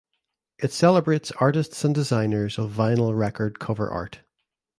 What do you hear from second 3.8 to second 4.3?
art.